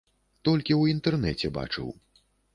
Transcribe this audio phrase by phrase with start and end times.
[0.47, 1.95] Толькі ў інтэрнэце бачыў.